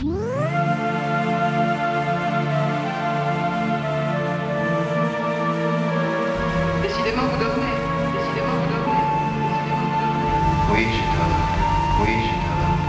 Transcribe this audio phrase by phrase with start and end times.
[0.00, 0.24] Décidément, vous
[6.88, 6.88] dormez.
[6.88, 7.74] Décidément, vous dormez.
[8.16, 9.04] Décidément, vous dormez.
[10.72, 11.52] Oui, je travaille.
[12.00, 12.80] Oui, je travaille.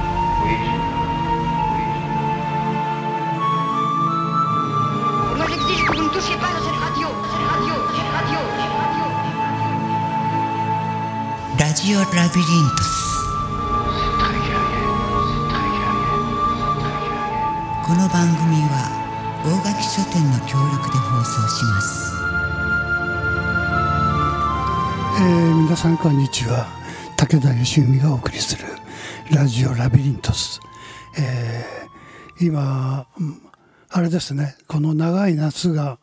[0.45, 1.03] Oui, je travaille.
[1.75, 2.07] Oui, je
[5.35, 9.11] Moi j'exige que vous ne touchiez pas à cette radio, cette radio, cette radio, radio.
[11.61, 11.93] ラジ
[25.81, 26.67] さんこんにちは
[27.17, 28.65] 武田義文がお送りする
[29.31, 30.59] ラジオラビリントス、
[31.17, 33.07] えー今
[33.89, 35.97] あれですねこの長い夏が、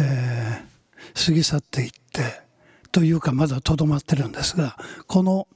[0.00, 2.40] えー過ぎ去っていって
[2.90, 5.46] というかまだとどまってるんですがこの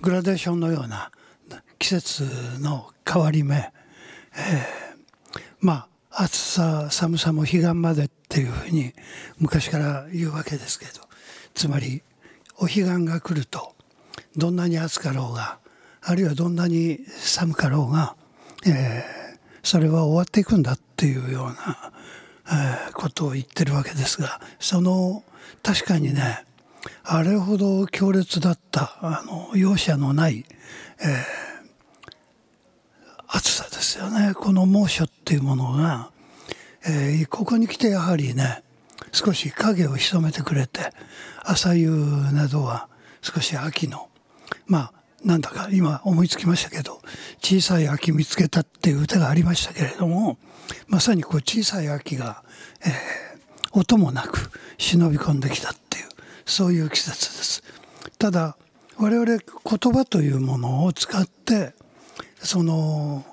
[0.00, 1.10] グラデーションのような
[1.80, 2.22] 季節
[2.60, 3.72] の変わり目、えー
[5.58, 8.92] まあ暑さ寒さも彼岸までっていうふうに
[9.40, 10.92] 昔から言うわけですけど
[11.54, 12.02] つまり
[12.58, 13.74] お彼岸が来ると
[14.36, 15.58] どんなに暑かろうが
[16.02, 18.16] あるいはどんなに寒かろうが、
[18.66, 19.28] えー
[19.60, 21.92] それは終わっていくんだっていうような、
[22.46, 25.24] えーことを言ってるわけですがその
[25.62, 26.44] 確かにね
[27.04, 30.44] あれほど強烈だったあの容赦のない、
[33.26, 34.32] 暑さですよね。
[34.34, 36.10] この猛暑っていうものが、
[36.86, 38.62] えーここに来てやはりね
[39.12, 40.92] 少し影を潜めてくれて
[41.44, 42.88] 朝夕などは
[43.22, 44.08] 少し秋の
[44.66, 44.92] まあ
[45.24, 47.00] なんだか今思いつきましたけど
[47.42, 50.38] 「小さい秋見つけた」っていう歌がありましたけれども
[50.86, 52.44] まさにこう小さい秋が、
[52.84, 53.28] えー
[53.72, 56.08] 音もなく忍び込んできたっていう
[56.46, 57.62] そういう季節です。
[58.18, 58.56] ただ
[58.96, 61.74] 我々言葉というものを使って
[62.40, 63.24] その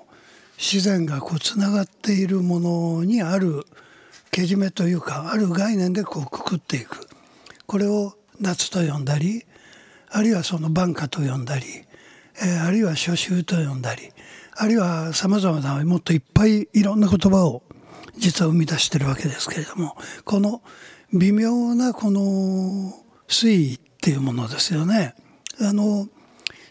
[0.58, 3.66] 自然がこうつながっているものにある
[4.30, 7.08] けじめというかある概念でこうくくっていく
[7.66, 9.44] これを夏と呼んだり
[10.10, 11.64] あるいはその晩夏と呼んだり、
[12.42, 14.12] えーあるいは初秋と呼んだり
[14.56, 17.62] あるいはさまざまなもっといっぱいいろんな言葉を
[18.16, 20.62] 実は生み出してるわけですけれどもこの
[21.12, 22.92] 微妙なこの
[23.28, 25.14] 推移っていうものですよね。
[25.60, 26.08] あの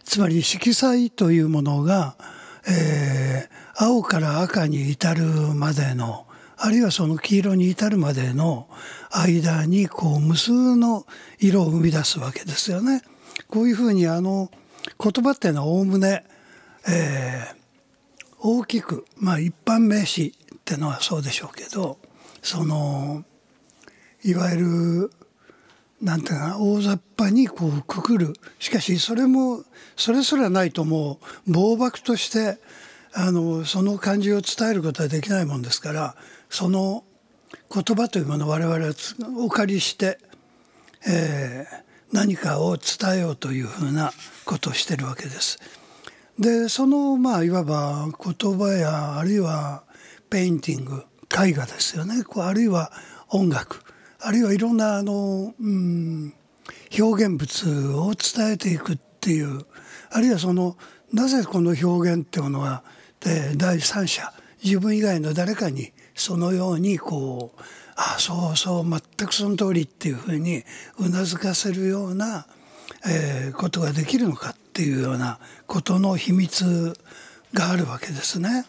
[0.04, 2.16] つまり色彩というものが、
[2.68, 6.25] えー青から赤に至るまでの
[6.58, 8.68] あるいはその黄色に至るまでの
[9.12, 11.06] 間にこう無数の
[11.40, 13.02] 色を生み出すわけですよね。
[13.48, 14.50] こういうふうにあの
[15.02, 16.24] 言葉っていうのはおおむね、
[16.88, 17.66] えー
[18.48, 21.98] 大きく、まあ、一般名詞っていうのはそうでしょうけど
[22.44, 23.24] その
[24.24, 25.12] いわゆる
[26.00, 29.64] なんていうかな大雑把にこうくくるしかしそれも
[29.96, 32.60] それすらないともう暴漠として
[33.16, 36.16] あのその感じを伝えることはできないもんですから
[36.56, 37.04] その
[37.72, 38.94] 言葉というものを我々は
[39.38, 40.18] お借りして、
[41.08, 41.86] えー
[42.16, 44.14] 何かを伝えようというふうな
[44.46, 45.60] ことをしてるわけです。
[46.40, 49.84] でそのまあいわば言葉やあるいは
[50.30, 52.92] ペインティング絵画ですよねこうあるいは
[53.30, 53.82] 音楽
[54.20, 56.34] あるいはいろんなあの、うん、
[56.98, 59.66] 表現物を伝えていくっていう
[60.12, 60.78] あるいはその
[61.14, 62.84] なぜこの表現っていうのは
[63.22, 67.62] で第三者自分以外の誰かにそのようにこう
[67.96, 70.64] あそうそう全くその通りっていうふうに
[71.00, 72.48] うなずかせるような、
[73.08, 76.94] えーことができるのかっていうようなことの秘密
[77.54, 78.66] があるわけですね。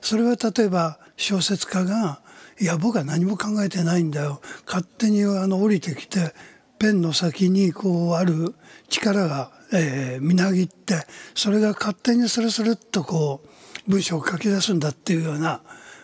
[0.00, 2.20] それは例えば小説家が
[2.58, 6.34] 「いや僕は何も考えてないんだよ」勝手にあの降りてきて
[6.78, 8.54] ペンの先にこうある
[8.88, 13.42] 力が、えーみなぎってそれが勝手にスルスルっとこ
[13.86, 15.60] う文章を書き出すんだっていうような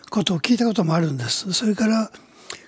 [0.09, 1.53] ことを聞いたこともあるんです。
[1.53, 2.11] それから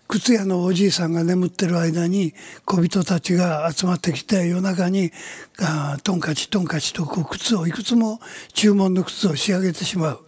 [0.07, 2.33] 靴屋のおじいさんが眠ってる間に
[2.65, 5.11] 小人たちが集まってきて夜中に
[5.59, 8.19] あトンカチトンカチとこう靴をいくつも
[8.53, 10.19] 注文の靴を仕上げてしまう。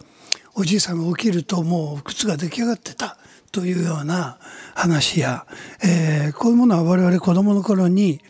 [0.54, 3.18] おじいさんが起きるともう靴が出来上がってた。
[3.52, 4.38] というような
[4.74, 5.46] 話や、
[5.80, 8.20] えーこういうものは我々子供の頃に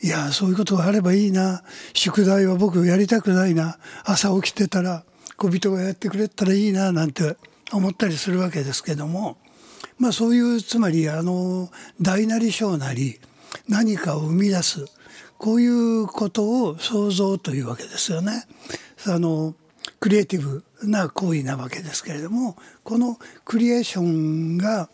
[0.00, 1.64] いやそういうことがあればいいな。
[1.94, 3.78] 宿題は僕やりたくないな。
[4.04, 5.04] 朝起きてたら
[5.36, 7.36] 小人がやってくれたらいいななんて
[7.72, 9.36] 思ったりするわけですけども
[9.98, 11.70] まあそういうつまりあの
[12.00, 13.18] 大なり小なり
[13.68, 14.86] 何かを生み出す
[15.38, 18.44] こういうことを創造というわけですよね。
[19.06, 19.54] あの
[19.98, 24.88] クリエイティブな行為なわけですけれどもこのクリエーションが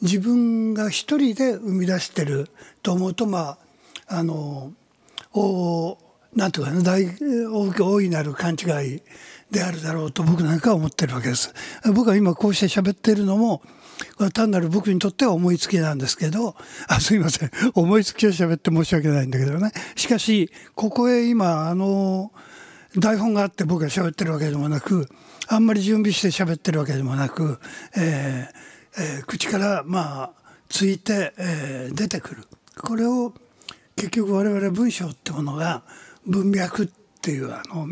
[0.00, 2.48] 自分が一人で生み出してる
[2.82, 3.58] と思うとま
[4.08, 4.72] ああの
[5.32, 5.98] 大
[6.34, 7.06] なんとかね大
[7.78, 9.02] 大いなる勘違い
[9.50, 11.52] であるだろうと僕なんかは思ってるわけです。
[11.92, 13.62] 僕は今こうして喋ってるのも
[14.32, 16.54] 単なる僕にとっては思いつきなんですけど
[16.88, 17.50] あすいません。
[17.74, 19.72] 思いつきを喋って申し訳ないんだけどね。
[19.96, 22.32] しかしここへ今あの
[22.96, 25.08] 台本があって僕が喋ってるわけでもなく
[25.48, 27.58] あんまり準備して喋ってるわけでもなく、
[27.96, 30.30] えーえー口からまあ
[30.68, 32.44] ついて、えー出てくる。
[32.80, 33.34] これを
[33.96, 35.82] 結局我々文章ってものが
[36.26, 36.88] 文脈っ
[37.20, 37.86] ていうあの、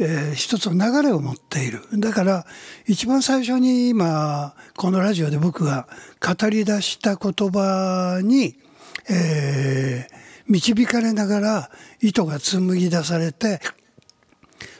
[0.00, 1.82] えー一つの流れを持っている。
[1.94, 2.46] だから
[2.86, 5.86] 一番最初に今このラジオで僕が
[6.20, 8.56] 語り出した言葉に、
[9.08, 10.20] えー
[10.50, 11.70] 導かれながら
[12.00, 13.60] 糸が紡ぎ出されて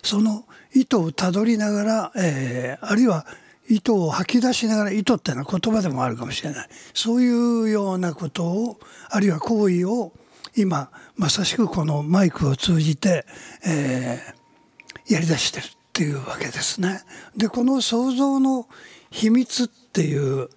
[0.02, 0.44] その
[0.75, 3.25] 糸をたどりながら、えーあるいは
[3.69, 6.69] 糸を吐き出しながら糸っていうのは言葉でもあるかもしれない。
[6.93, 8.81] そういうようなことを
[9.11, 10.12] あるいは行為を
[10.56, 13.25] 今まさしくこのマイクを通じて、
[13.64, 14.39] えー
[15.10, 17.02] やりだしてるっていうわけですね。
[17.36, 18.66] でこの想像の
[19.10, 20.48] 秘密っていう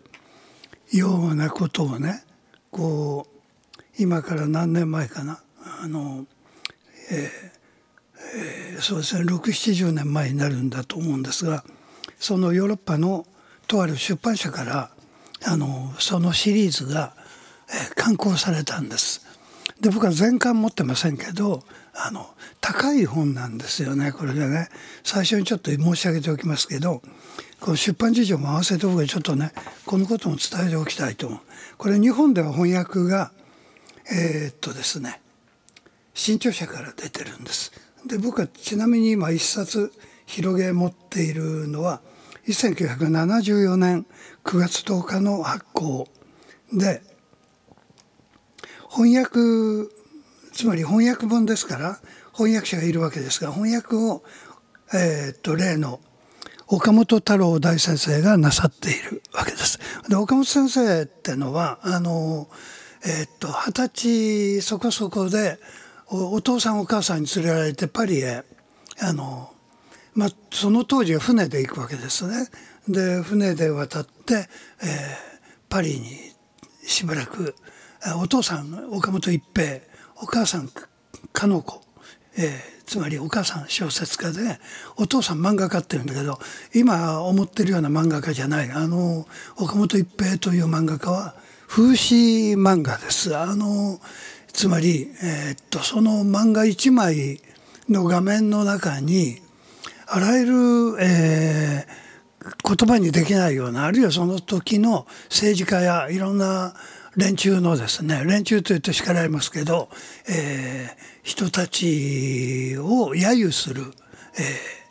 [0.91, 2.23] ようなことをね
[2.71, 5.41] こう今から何年前かな
[5.81, 6.25] あの
[7.11, 7.53] えー
[8.79, 11.63] そうですね670年前になるんだと思うんですが
[12.19, 13.25] そのヨーロッパの
[13.67, 14.91] とある出版社から
[15.45, 17.13] あのそのシリーズが、
[17.69, 19.25] え刊行されたんです。
[19.81, 21.63] で僕は全巻持ってませんけど
[21.95, 22.27] あの
[22.59, 24.69] 高い本なんですよねこれがね
[25.03, 27.01] 最初にちょっと申し上げておきますけど
[27.59, 29.51] この出版事情も合わせて僕はちょっとね
[29.85, 31.39] このことも伝えておきたいと思う。
[31.77, 33.31] これ日本では翻訳が
[34.11, 35.21] えーっとですね
[36.13, 37.71] 新潮社から出てるんです。
[38.05, 39.93] で僕はちなみに今一冊
[40.25, 42.01] 広げ持っているのは
[42.47, 44.05] 1974年
[44.43, 46.07] 9月10日の発行
[46.73, 47.01] で
[48.89, 49.39] 翻訳
[50.53, 51.99] つまり翻訳本ですから
[52.33, 54.23] 翻訳者がいるわけですが翻訳を、
[54.93, 55.99] えーっと例の
[56.67, 59.79] 岡本太郎大先生がなさっているわけです。
[60.07, 62.47] で岡本先生ってのはあの
[63.05, 65.59] えーっと二十歳そこそこで
[66.07, 68.43] お父さんお母さんに連れられてパリへ
[69.01, 69.51] あの、
[70.13, 72.47] まあ、その当時は船で行くわけですね。
[72.87, 74.47] で船で渡って、
[74.81, 75.33] えー
[75.73, 76.05] パリに
[76.85, 77.55] しばらく
[78.21, 79.79] お父さん岡本一平
[80.21, 80.69] お母さん
[81.31, 81.81] かの子、
[82.37, 84.59] えーつまりお母さん小説家で
[84.97, 86.37] お父さん漫画家っていうんだけど
[86.75, 89.25] 今思ってるような漫画家じゃないあの
[89.57, 91.33] 岡本一平という漫画家は
[91.67, 93.35] 風刺漫画です。
[93.35, 93.99] あの
[94.51, 97.41] つまり、えーっとその漫画一枚
[97.89, 99.39] の画面の中に
[100.07, 100.53] あらゆる、
[100.99, 102.03] えー
[102.43, 106.75] 言葉にできないようなあるいはその時の政治家やいろんな
[107.15, 109.89] 連中のですね連中というと叱られますけど、
[110.29, 113.83] えー人たちを揶揄する、
[114.37, 114.83] えー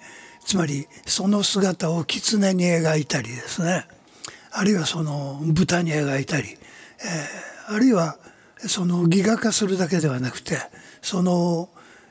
[0.44, 3.86] つまりその姿を狐に描いたりですね
[4.50, 8.18] あるいはその豚に描いたり、えーあるいは
[8.58, 10.56] そのギガ化するだけではなくて
[11.00, 11.68] その、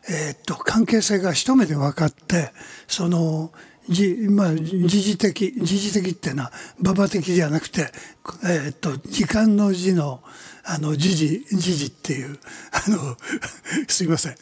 [0.09, 2.51] えーっと関係性が一目で分かって
[2.87, 3.51] その
[3.89, 7.91] じまあ、時事的時事的っていうのは馬場的ではなくて、
[8.43, 10.21] えーっと時間の字の
[10.63, 12.37] あの時事時事っていう
[12.71, 13.17] あの
[13.89, 14.35] すいません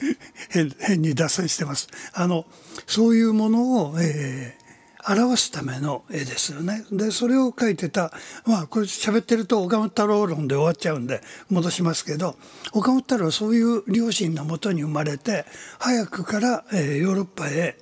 [0.50, 2.46] 変変に脱線してますあの
[2.86, 4.70] そういうものを、えー
[5.08, 6.86] 表すための絵ですよね。
[6.92, 8.12] でそれを描いてた
[8.46, 12.36] まあこれ喋ってると岡本太郎論で終わっちゃうんで戻しますけど
[12.74, 15.46] 岡本太郎はそういう両親のもとに生まれて
[15.80, 17.78] 早くから、えーヨーロッパへ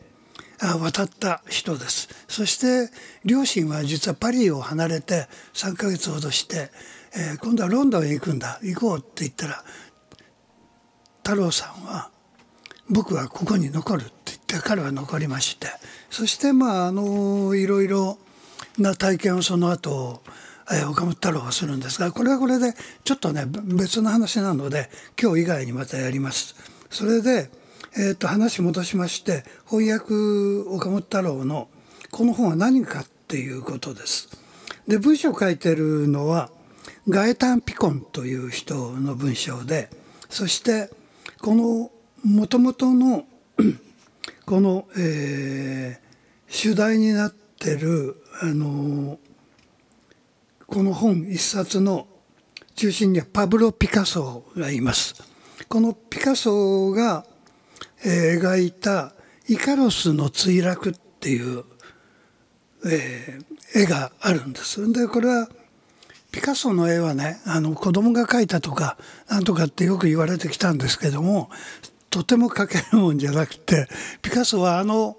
[0.60, 2.10] 渡った人です。
[2.28, 2.92] そして
[3.24, 6.72] 両親は実はパリを離れて3ヶ月ほどして、
[7.16, 8.60] えー今度はロンドンへ行くんだ。
[8.64, 9.64] 行こうって言ったら
[11.24, 12.10] 太郎さんは
[12.90, 15.68] 僕はここに残るって言って彼は残りまして。
[16.10, 18.18] そしてまああのいろいろ
[18.78, 20.22] な体験をその後、
[20.72, 22.74] え岡本太郎はするんですがこれはこれで
[23.04, 24.90] ちょっとね別の話なので
[25.22, 26.56] 今日以外にまたやります。
[26.90, 27.50] それで、
[27.98, 30.14] えー、と話戻しまして翻訳
[30.70, 31.68] 岡本太郎の
[32.12, 34.30] この本は何かっていうことです。
[34.88, 36.50] で文章を書いてるのは
[37.10, 39.90] ガエタン・ピコンという人の文章で
[40.30, 40.90] そして
[41.42, 41.92] この
[42.24, 43.26] もともとの
[44.46, 46.08] この、えー
[46.50, 49.20] 主題になってるあの
[50.66, 52.08] この本一冊の
[52.76, 55.16] 中心にはパブロ・ピカソがいます。
[55.68, 57.26] このピカソが、
[58.04, 59.14] 描いた
[59.48, 61.64] 「イカロスの墜落」っていう、
[62.86, 64.92] えー絵があるんです。
[64.92, 65.50] でこれは
[66.32, 68.98] ピカソの絵はねあの子供が描いたとか
[69.30, 71.50] なんとかってよく言われてきたんですけども
[72.10, 73.88] とても描けるもんじゃなくて
[74.22, 75.18] ピカソはあの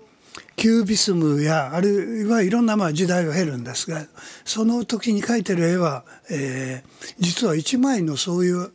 [0.56, 4.06] キュービスムやあるいはいろんなまあ時代を経るんですが
[4.44, 8.70] その時に描いてる絵は、えー、実は一枚のそういう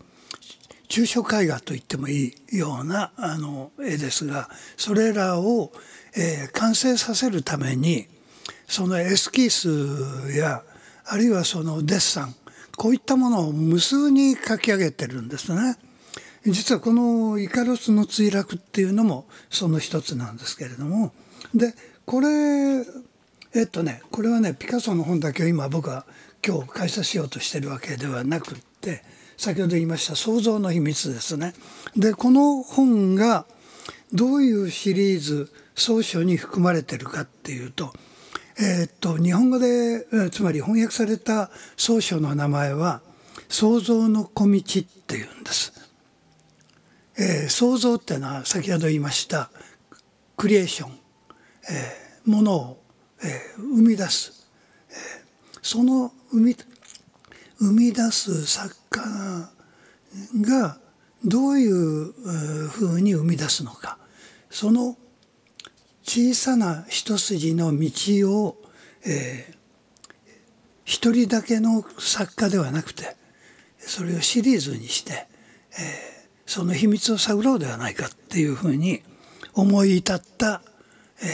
[0.87, 5.71] 抽象絵画と言ってもいいようなあの絵ですがそれらを、
[6.15, 8.07] えー、完成させるために
[8.67, 10.63] そのエスキースや
[11.05, 12.35] あるいはそのデッサン
[12.77, 15.77] こういったものを無数に書き上げてるんですね。
[16.45, 21.13] 実はこのイカロスの墜落っていうのもその一つなんですけれども
[21.55, 21.73] で
[22.05, 22.27] これ
[23.53, 26.05] えっとねこれはねピカソの本だけを今僕は
[26.45, 29.03] 今日解説しようとしてるわけではなくって
[29.37, 31.53] 先ほど言いました創造の秘密ですね。
[31.95, 33.45] でこの本が
[34.11, 37.93] どういうシリーズ総書に含まれてるかっていうと
[38.59, 43.01] えー、っと日本語でつまり翻訳された総書の名前は
[43.49, 45.73] 「創造の小道」っていうんです。
[47.15, 49.51] えー、創造っていうのは先ほど言いました
[50.35, 50.99] クリエーション、
[51.69, 52.83] えー、ものを、
[53.23, 54.47] えー、生み出す、
[54.89, 56.55] えー、その生み
[57.63, 59.49] 生み出す作家
[60.41, 60.77] が
[61.23, 62.11] どういう
[62.67, 63.97] ふうに生み出すのか。
[64.49, 64.97] その
[66.03, 67.89] 小さな一筋の道
[68.45, 68.61] を、
[69.05, 69.55] えー、
[70.83, 73.15] 一人だけの作家ではなくて
[73.79, 75.27] それをシリーズにして、えー、
[76.45, 79.01] その秘密を探ろうではないかっていうふうに
[79.53, 80.61] 思い至った、
[81.21, 81.27] えー、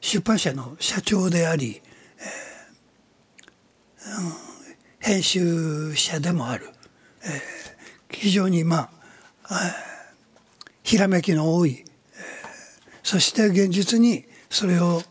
[0.00, 1.82] 出版社の社長であり、
[2.18, 4.45] えーうん、
[5.06, 6.66] 編集者でもある、
[7.22, 8.90] えー、非常にま
[9.44, 9.60] あ
[10.82, 11.84] ひらめきの多い
[13.04, 15.02] そして現実にそれを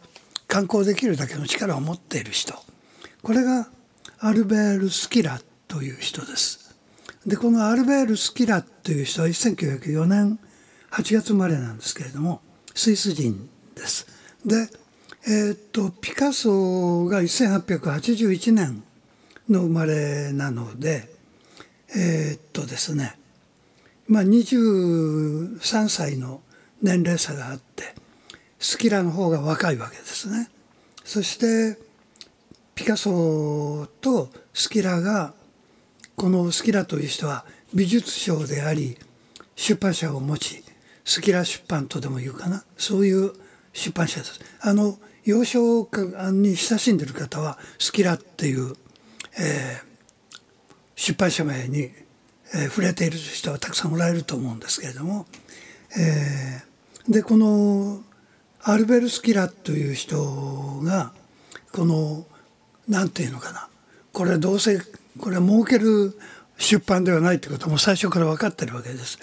[0.50, 2.56] 観光できるだけの力を持っている人
[3.24, 3.70] これが
[4.20, 6.76] アルベール・スキラという人です。
[7.26, 10.40] でこのアルベール・スキラという人は1904年
[10.92, 12.42] 8月生まれなんですけれども
[12.74, 14.08] スイス人です。
[14.46, 14.68] で、
[15.26, 18.84] えー、っとピカソが1881年
[19.50, 21.10] の生まれなので
[21.96, 23.18] えー、っとですね
[24.08, 26.42] まあ23歳の
[26.82, 27.96] 年齢差があって
[28.60, 30.50] スキラの方が若いわけですね。
[31.04, 31.80] そして
[32.74, 35.34] ピカソとスキラが
[36.16, 38.98] このスキラという人は美術商であり
[39.56, 40.64] 出版社を持ち
[41.04, 43.34] スキラ出版とでも言うかなそういう
[43.74, 44.40] 出版社です。
[44.62, 45.90] あの幼少
[46.32, 48.76] に親しんでる方はスキラっていう、
[49.38, 50.36] えー、
[50.96, 55.26] 出版社名に、えー、触れている人はたくさんおられると思うんですけれども、
[55.98, 58.02] えー、でこの
[58.64, 61.12] アルベル・スキラという人が
[61.72, 62.26] この
[62.88, 63.68] 何て言うのかな
[64.12, 64.80] これどうせ
[65.20, 66.18] これ儲ける
[66.58, 69.20] 出版ではないってことも最初から分かってるわけです。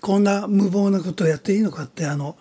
[0.00, 2.36] こんな無謀なことをやっていいのかってあの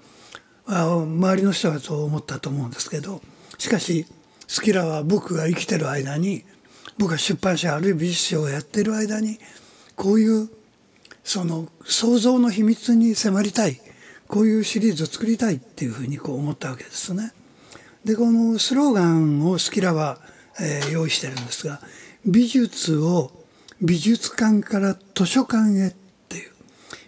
[0.67, 3.21] 周りの人はそう思ったと思うんですけど
[3.57, 4.05] しかし
[4.47, 6.43] スキラは僕が生きてる間に
[6.97, 9.39] 僕が出版社あるいは美術商をやってる間に
[9.95, 10.49] こういう
[11.23, 13.81] その創造の秘密に迫りたい
[14.27, 17.31] こういうシリーズを作りたいっていうふうにこう思ったわけですね。
[18.03, 20.19] でこのスローガンをスキラは、
[20.59, 21.81] えー、用意してるんですが
[22.25, 23.31] 美術を
[23.81, 25.95] 美術館から図書館へっ
[26.29, 26.51] ていう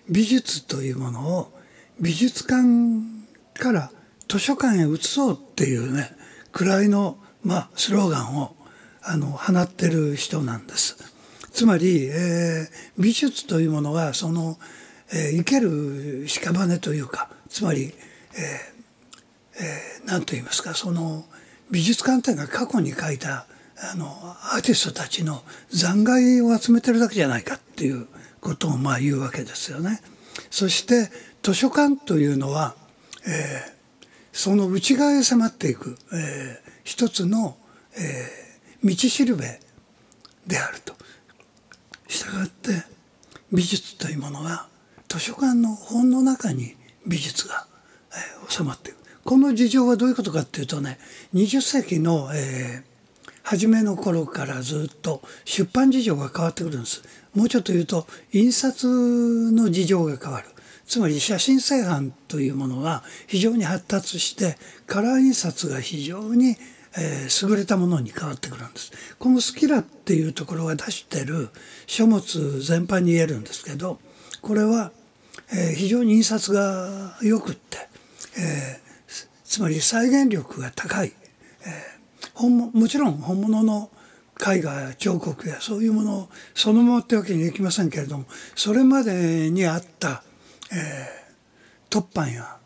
[0.10, 1.53] 美術というものを
[2.00, 2.63] 美術館
[3.53, 3.91] から
[4.27, 6.12] 図書館へ移そうっていうね
[6.51, 8.56] くらいの、まあ、スローガンを
[9.08, 10.98] あの放ってる人なんです。
[11.52, 14.58] つまり、えー、美術というものはその
[15.14, 17.92] えー、生ける屍というかつまり、えー
[19.60, 21.24] えー、何と言いますかその
[21.72, 23.46] 美術館というのは過去に描いた
[23.94, 28.08] あのアーティストたちの残骸を集めてるだけじゃないかっていう
[28.42, 30.02] ことをまあ言うわけですよね。
[30.50, 31.10] そして
[31.44, 32.76] 図書館というのは、
[33.28, 37.58] えー、その内側へ迫っていく、えー、一つの、
[37.96, 38.47] えー、
[38.88, 39.60] 道しるべ
[40.48, 40.96] であると。
[42.08, 42.84] したがって
[43.51, 44.67] 美術というものは
[45.08, 46.75] 図書館の本の中に
[47.06, 47.67] 美術が、
[48.12, 50.98] えー、収まっているこの事情はどういうことかっていうとね
[51.34, 57.03] 20世紀の、えー、初めの頃からずっと出版事情が変わってくるんです。
[57.36, 60.48] もうちょっと言うと印刷の事情が変わる。
[60.86, 66.56] つまり写真製版というものが非常に発達してカラー印刷が非常に
[66.98, 68.92] え、優れたものに変わってくるんです。
[69.20, 71.50] このスキラっていうところが出してる
[71.86, 74.00] 書物全般に言えるんですけど
[74.42, 74.92] これは
[75.54, 77.77] え、非常に印刷がよくって、
[78.38, 78.82] え、
[79.46, 81.13] つまり再現力が高い、
[81.66, 81.98] え、
[82.34, 83.89] 本ももちろん本物の
[84.39, 88.25] 絵画や彫刻やそういうものそのままってわけにはいきませんけれども
[88.56, 90.24] それまでにあった、
[90.72, 91.25] え
[91.89, 92.58] 突版や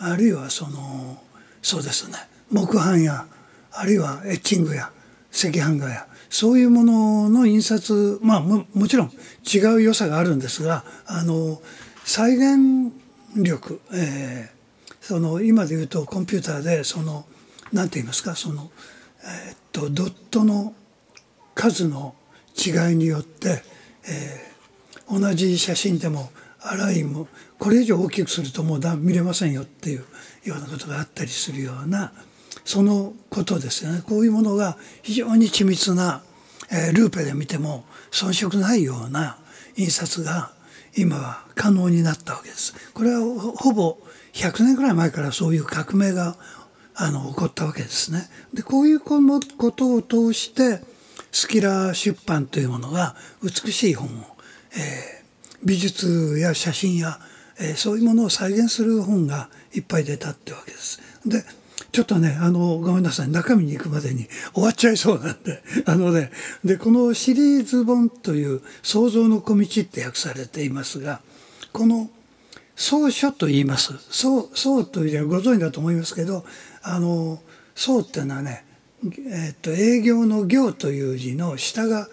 [0.00, 1.22] あるいはその
[1.62, 2.16] そうですね
[2.50, 3.26] 木版や
[3.74, 4.90] あるいはエッチングや
[5.32, 9.12] 赤版画やそういうものの印刷まあももちろん
[9.44, 11.60] 違う良さがあるんですがあの
[12.04, 12.92] 再現
[13.36, 14.54] 力、えー
[15.00, 17.26] その今で言うとコンピューターでその
[17.74, 18.70] 何て言いますかその、
[19.22, 20.72] えーっとドットの
[21.54, 22.14] 数の
[22.56, 23.62] 違いによって、
[24.08, 24.54] えー
[25.10, 27.28] 同じ写真でもあらいも
[27.58, 30.04] これ以上大きくするともうだ見れませんよっていう
[30.44, 32.12] ようなことがあったりするような
[32.64, 36.22] そのことですよねこういうものが非常に緻密な、
[36.70, 39.36] えールーペで見ても遜色ないような
[39.76, 40.52] 印刷が
[40.96, 42.74] 今は可能になったわけです。
[42.94, 43.98] これはほぼ
[44.32, 46.36] 100年ぐらい前からそういう革命が
[46.94, 48.28] あの起こったわけですね。
[48.52, 50.80] でこういうこのことを通して
[51.32, 54.10] スキラ出版というものが美しい本を、
[54.76, 55.24] えー
[55.64, 57.18] 美術や写真や、
[57.58, 61.00] えーそういうものを再現する本がいっぱい出たってわけです。
[61.26, 61.42] で
[61.94, 66.32] ちょっとねあのごめんなさい中身に行くまでに終わっちゃいそうなんで あのね
[66.64, 71.20] でこのシリーズ本という「創造の小道」って訳されていますが
[71.72, 72.10] この
[72.74, 73.92] 草書と言います。
[74.10, 76.44] 草草というのはご存知だと思いますけど、
[76.82, 77.40] あの
[77.76, 78.64] 草っていうのはね、
[79.28, 82.08] えっと営業の業という字の下が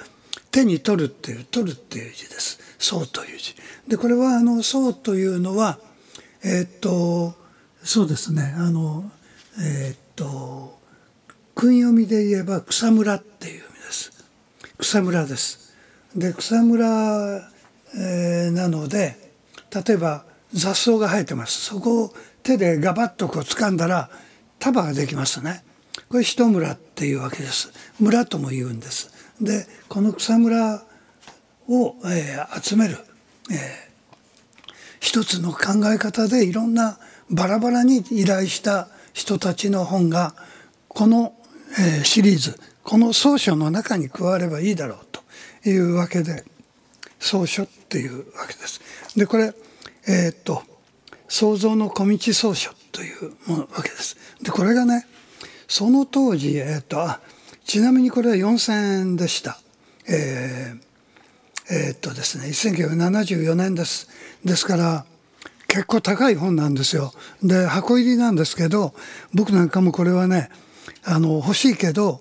[0.52, 2.60] 手に取るっていう取るっていう字です。
[2.78, 3.56] 草という字。
[3.88, 5.80] でこれはあの草というのは
[6.44, 7.34] えっと
[7.84, 9.12] そうですねあの
[9.60, 10.80] えっと
[11.56, 14.12] 訓読みで言えば草むらっていう意味です。
[14.78, 15.74] 草むらです。
[16.16, 17.50] で草むら、
[17.96, 19.16] えーなので
[19.86, 24.10] 例えば雑草が生えてますそこを手でガバッとこう掴んだら
[24.60, 25.64] 束ができますね
[26.10, 30.84] これ一村っていうわけです村とも言うんですでこの草むら
[31.70, 32.98] を、えー集める、
[33.50, 33.92] えー
[35.00, 40.34] 一つの考え方でいろんなバラバラに依頼した人たちの本が
[40.88, 41.34] この、
[41.80, 46.44] えーシリーズこの草書の中に加わればいいだろうというわけで
[47.20, 48.82] 草書っていうわけです。
[49.16, 49.54] でこれ
[50.08, 50.64] えーっと
[51.28, 54.18] 創造の小道草書というものわけです。
[54.42, 55.06] でこれがね
[55.68, 57.22] その当時、えーっとあ
[57.64, 59.60] ちなみにこれは4,000円でした。
[60.08, 60.92] えー
[61.74, 64.10] えーっとですね1974年です
[64.44, 65.06] ですから
[65.72, 68.94] 結構高い本なんですよで箱入りなんですけど
[69.34, 70.50] 僕なんかもこれはね
[71.06, 72.20] あの欲しいけど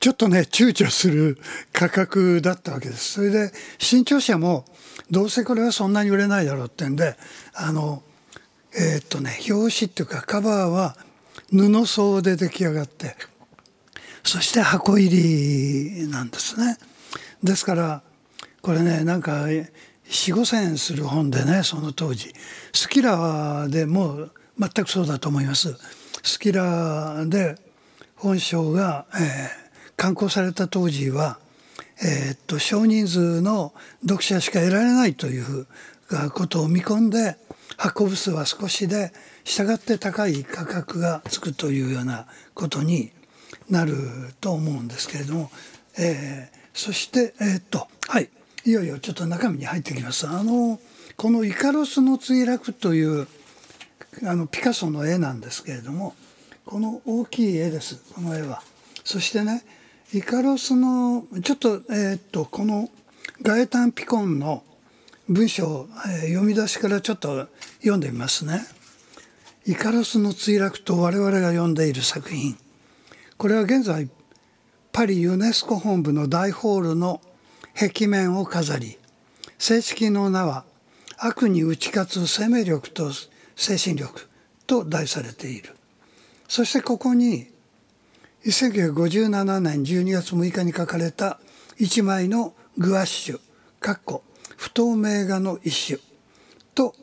[0.00, 1.36] ちょっとね躊躇する
[1.74, 4.64] 価格だったわけですそれで新潮社も
[5.10, 7.14] どうせこれはそんなに売れないだろうってんで
[7.52, 8.02] あの
[8.74, 10.96] えーっとね表紙っていうかカバーは
[11.50, 13.16] 布層で出来上がって
[14.22, 16.78] そして箱入りなんですね。
[17.42, 18.02] ですから
[18.62, 19.44] これねなんか
[20.08, 22.32] 4 5千円する本でねその当時
[22.72, 25.76] スキラでもう全くそうだと思います。
[26.22, 27.56] スキラで
[28.16, 29.64] 本書が、えー
[29.96, 31.38] 刊行された当時は、
[32.02, 35.68] えーっと少人数の読者しか得られないという
[36.34, 37.36] ことを見込んで
[37.76, 39.12] 発行部数は少しで
[39.44, 43.12] 従って高い価格がつくというようなことに
[43.70, 43.94] なる
[44.40, 45.50] と思うんですけれども、
[45.98, 48.28] えーそしてえーっとはい
[48.66, 50.26] いよいよちょっと中身に入ってきます。
[50.26, 50.80] あの
[51.16, 53.26] この「イカロスの墜落」という
[54.24, 56.14] あのピカソの絵なんですけれども
[56.64, 58.62] この大きい絵ですこの絵は。
[59.04, 59.64] そしてね
[60.14, 62.88] イカロスのちょっと,、えーっとこの
[63.42, 64.62] ガエタン・ピコンの
[65.28, 67.48] 文章、えー読み出しからちょっと
[67.80, 68.64] 読んでみますね。
[69.66, 72.56] イカロスの墜落と我々が読んでいる作品
[73.38, 74.08] これは現在
[74.92, 77.20] パリユネスコ本部の大ホールの
[77.74, 78.98] 壁面を飾り
[79.58, 80.64] 正式の名は
[81.18, 83.12] 「悪に打ち勝つ生命力と
[83.56, 84.28] 精神力」
[84.66, 85.74] と題されている。
[86.48, 87.48] そしてここに
[88.44, 91.40] 1957年12月6日に書かれた
[91.78, 93.40] 一枚のグアッシュ
[93.80, 94.22] かっこ
[94.56, 95.98] 不透明画の一種
[96.74, 96.94] と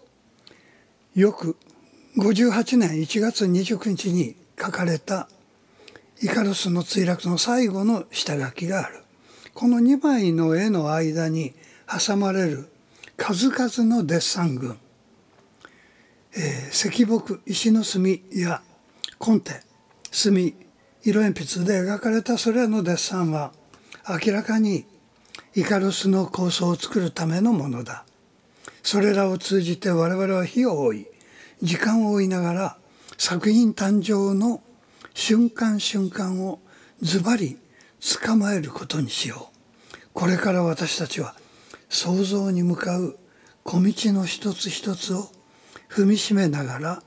[1.16, 1.58] 翌
[2.18, 5.28] 58年1月29日に書かれた
[6.22, 9.01] イカロスの墜落の最後の下書きがある。
[9.54, 11.54] この2枚の絵の間に
[11.88, 12.70] 挟まれる
[13.18, 14.78] 数々のデッサン群、
[16.36, 17.06] えー石木
[17.46, 18.62] 石の墨や
[19.18, 19.62] コンテ
[20.10, 20.56] 墨
[21.04, 23.52] 色鉛筆で描かれたそれらのデッサンは
[24.26, 24.86] 明らかに
[25.56, 28.06] イカロスの構想を作るためのものだ。
[28.84, 31.08] それらを通じて我々は火を追い
[31.62, 32.78] 時間を追いながら
[33.18, 34.62] 作品誕生の
[35.14, 36.60] 瞬間瞬間を
[37.02, 37.58] ズバリ
[38.02, 39.50] 捕まえることにしよ
[39.94, 41.36] うこれから私たちは
[41.90, 43.18] 創造に向かう
[43.64, 45.30] 小道の一つ一つを
[45.90, 47.04] 踏みしめながら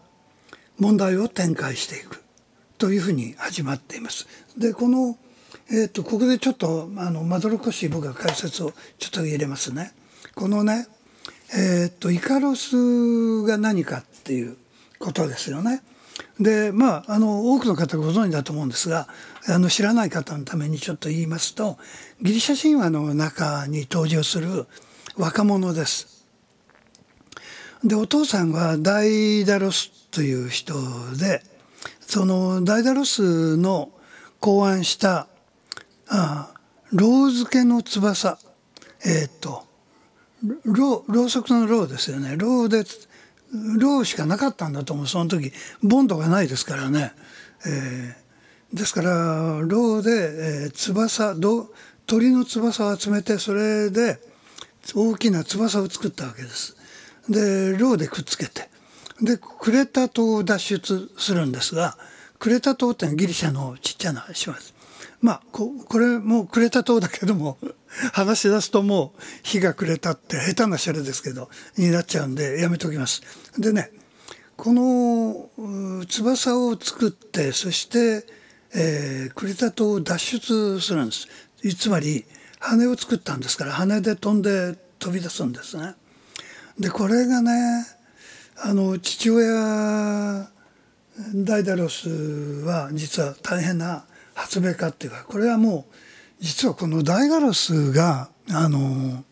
[0.78, 2.22] 問題を展開していく
[2.78, 4.26] というふうに始まっています。
[4.58, 5.16] でこの、
[5.70, 9.92] えー、とここでちょっとあのまどろっこしい僕が解説をちょっと入れますね。
[10.34, 10.86] このね、
[11.56, 14.56] えー、とイカロスが何かっていう
[14.98, 15.82] ことですよね。
[16.38, 19.08] でまああの多くの方ご存知だと思うんですが
[19.46, 21.76] あの知らない方のためにちょっと言いますと
[22.22, 24.66] ギリシャ神話の中に登場する
[25.16, 26.24] 若者です。
[27.84, 30.74] でお父さんはダイダロスという人
[31.18, 31.42] で
[32.00, 33.90] そのダイダロスの
[34.40, 35.26] 考案した
[36.08, 36.54] あ
[36.92, 38.38] ろう付けの翼。
[39.06, 39.66] えーっと
[40.64, 42.36] ろうろうそくのろうですよね。
[42.38, 42.84] ろうで
[43.78, 45.52] ろうしかなかったんだと思うその時。
[45.82, 47.12] ボンドがないですからね、
[47.66, 48.23] えー
[48.74, 51.36] ですからろうで、えー翼
[52.06, 54.18] 鳥の翼を集めてそれで
[54.94, 56.76] 大きな翼を作ったわけです。
[57.28, 58.68] でろうでくっつけて
[59.22, 61.96] でクレタ島を脱出するんですが
[62.38, 64.74] クレタ島ってのはギリシャのちっちゃな島です。
[65.22, 67.56] まあここれもクレタ島だけども
[68.12, 73.22] 話し出すともう日が暮れたって下手なシャレですけどになっちゃうんでやめときます。
[73.56, 73.92] でね
[74.56, 78.24] この翼を作ってそして、
[78.74, 81.28] えークレタ島を脱出するんです。
[81.76, 82.24] つまり
[82.58, 85.94] 羽を作ったんですから羽で飛んで飛び出すんですね。
[86.78, 87.86] でこれがね
[88.56, 90.48] あの父親
[91.34, 92.08] ダイダロス
[92.64, 95.94] は実は大変な発明家っていうかこれはもう
[96.40, 99.24] 実はこのダイダロスがあの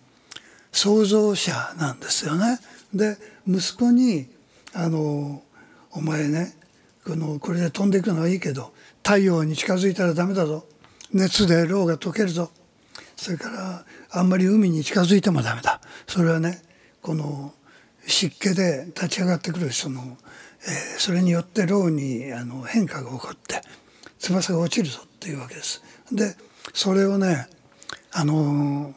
[0.71, 2.59] 創造者なんですよね。
[2.95, 4.29] で息子に
[4.73, 5.43] あの
[5.91, 6.57] 「お前ね
[7.05, 8.73] このこれで飛んでいくのはいいけど
[9.03, 10.65] 太陽に近づいたらダメだぞ。
[11.13, 12.51] 熱でろうが溶けるぞ。
[13.17, 15.81] それからあんまり海に近づいてもダメだ。
[16.07, 16.63] それはね
[17.01, 17.53] この
[18.07, 20.17] 湿気で立ち上がってくるその、
[20.65, 23.61] えーそれによってろうにあの変化が起こって
[24.19, 25.83] 翼が落ちるぞっていうわけです。
[26.13, 26.37] で
[26.73, 27.49] それをね
[28.13, 28.95] あの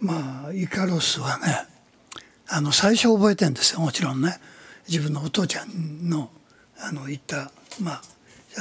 [0.00, 1.66] まあイカロスはね
[2.48, 3.80] あの最初覚えてんですよ。
[3.80, 4.38] もちろんね。
[4.88, 6.30] 自分のお父ちゃんの
[6.78, 8.02] あの言ったまあ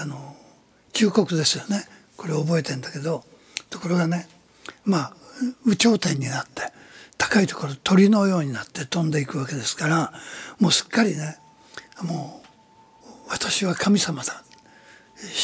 [0.02, 0.36] あの
[0.98, 1.88] 忠告ですよね。
[2.18, 3.24] これ覚えてんだけど。
[3.70, 4.28] ところがね
[4.86, 5.14] まあ
[5.66, 6.64] 有頂天になって
[7.18, 10.14] 高いところ鳥のようになって飛んでいくわけですから
[10.60, 11.38] もうすっかりね
[12.02, 12.42] も
[13.28, 14.44] う私は神様だ。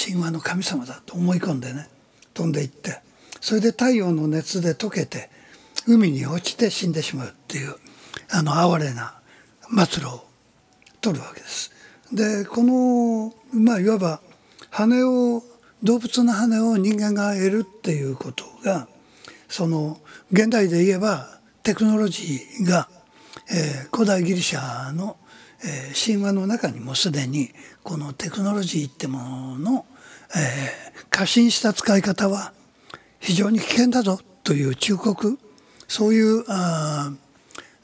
[0.07, 1.89] 神話の神様だと思い込んでね
[2.35, 3.01] 飛んでいって
[3.41, 5.31] それで太陽の熱で溶けて
[5.87, 7.75] 海に落ちて死んでしまうっていう
[8.31, 9.15] あの哀れな
[9.69, 10.23] 末路を
[11.01, 11.71] 取るわけです。
[12.11, 14.21] でこのまあいわば
[14.73, 15.43] 羽を
[15.83, 18.87] 動物の羽を人間が得るっていうことが
[19.47, 19.99] その
[20.31, 22.89] 現代で言えばテクノロジーが、
[23.51, 25.17] えー古代ギリシャの、
[25.63, 27.51] えー神話の中にもすでに
[27.83, 29.85] このテクノロジーってものの、
[30.35, 32.53] えー過信した使い方は
[33.19, 35.37] 非常に危険だぞという忠告
[35.87, 37.11] そういうあ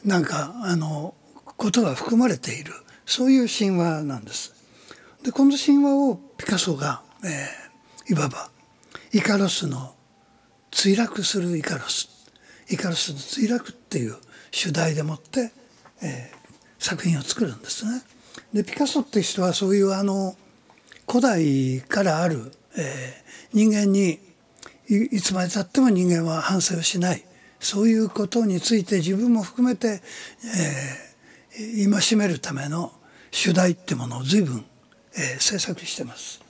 [0.03, 1.13] なんかあの
[1.57, 2.73] ことが含まれている
[3.05, 4.55] そういう神話なんです。
[5.23, 7.69] でこの神話をピカソが、えー
[8.11, 8.49] いわば
[9.13, 9.93] イカロスの
[10.71, 12.09] 墜落するイカロス
[12.67, 14.15] イカロスの墜落っていう
[14.49, 15.51] 主題でもって、
[16.01, 16.39] えー
[16.79, 18.01] 作品を作るんですね。
[18.53, 20.33] でピカソっていう人はそういうあの
[21.07, 24.19] 古代からある、えー人間に
[24.87, 27.25] いいつまでたっても人間は反省をしない
[27.59, 30.01] そういうことについて自分も含めて、
[30.45, 32.93] えー戒めるための
[33.31, 34.65] 主題ってものを随分、
[35.19, 36.41] えー制作してます。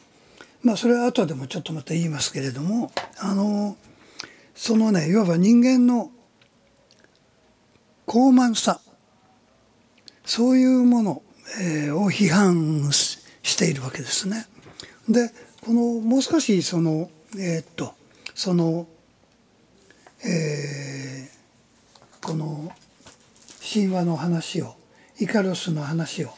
[0.63, 3.77] まあそれは後でもちょっとまた言いますけれどもあの
[4.53, 6.11] そのねいわば人間の
[8.05, 8.79] 傲慢さ
[10.25, 11.21] そういうもの、
[11.61, 14.45] えーを批判ししているわけですね。
[15.07, 15.31] で
[15.65, 17.93] このもう少しそのえーっと
[18.35, 18.87] その、
[20.23, 21.39] えー
[22.21, 22.71] この
[23.73, 24.75] 神話の話を
[25.19, 26.29] イカロスの話を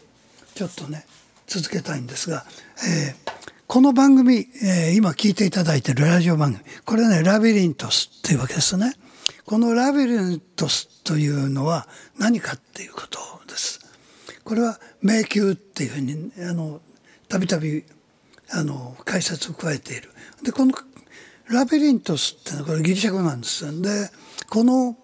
[0.56, 1.06] ちょっとね
[1.52, 2.46] 続けたいんですが、
[2.88, 3.32] えー
[3.68, 8.94] この番組、えー今聞いていただいているラジオ番組これねラビリントスっていうわけですね。
[9.46, 11.88] このラビリントスというのは
[12.18, 13.80] 何かっていうことです。
[14.44, 16.82] これは迷宮っていうふうにあの
[17.30, 17.84] たびたび
[18.52, 20.10] あの解説を加えている。
[20.44, 20.74] でこの
[21.48, 23.82] ラビリントスっていうのはこれギリシャ語なんです。
[23.82, 24.10] で
[24.50, 24.98] この、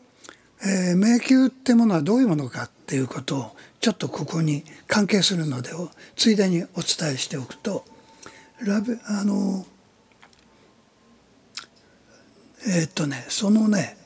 [0.61, 7.85] えー迷宮ってものはどういうものかっていうことをちょっとここに関係するのでおついでにお伝えしておくと
[8.65, 9.65] ラビあの
[12.67, 13.97] えーっとねそのね、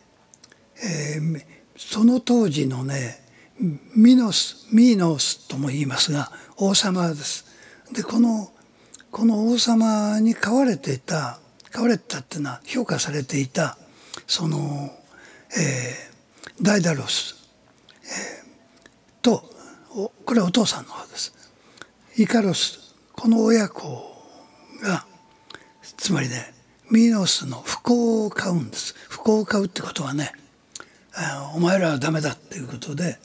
[0.83, 3.23] えーその当時のね
[3.95, 7.45] ミノスミーノスとも言いますが王様です。
[7.91, 8.51] でこの
[9.09, 11.39] この王様に飼われていた
[11.71, 13.77] 飼われてたっていうのは評価されていた
[14.27, 14.91] その、
[15.57, 16.11] えー
[16.61, 17.35] ダイダロス、
[18.03, 19.43] えーと
[19.93, 21.33] これはお父さんの方です。
[22.17, 24.15] イカロスこの親子
[24.81, 25.05] が
[25.97, 26.53] つまりね
[26.89, 28.95] ミーノスの不幸を買うんです。
[29.09, 30.31] 不幸を買うってことはね
[31.55, 33.19] お前らはダメだっていうことで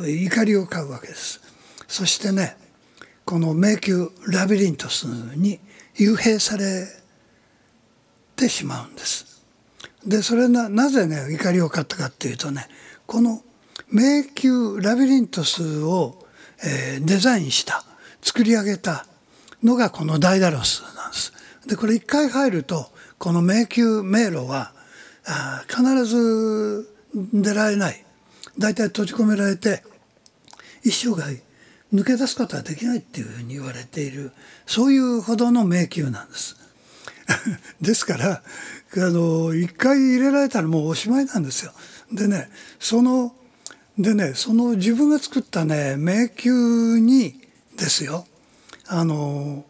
[0.00, 1.40] 怒りを買うわけです。
[1.88, 2.56] そしてね
[3.24, 5.58] この迷宮ラビリントスに
[5.96, 6.86] 幽閉され
[8.36, 9.42] てしまうんです。
[10.06, 12.68] でそれななぜね怒りを買ったかっていうとね
[13.06, 13.42] この
[13.92, 16.26] 迷宮ラビリントスを、
[16.64, 17.84] えーデザインした
[18.22, 19.06] 作り上げた
[19.62, 21.32] のがこのダイダロスなんです。
[21.66, 22.86] でこれ一回入ると
[23.18, 24.72] この迷宮迷路は
[25.26, 26.88] あ必ず
[27.32, 28.04] 出られない
[28.58, 29.82] 大体閉じ込められて
[30.82, 31.40] 一生涯
[31.94, 34.32] 抜け出すことはできないっていうふうに言われている
[34.66, 36.56] そういうほどの迷宮なんです。
[37.80, 38.42] ですから
[38.94, 41.72] あの一回入れられたらもうおしまいなんですよ。
[42.10, 42.50] でね
[42.80, 43.34] その
[43.98, 47.40] でねその自分が作ったね迷宮に
[47.76, 48.26] ですよ。
[48.88, 49.64] あの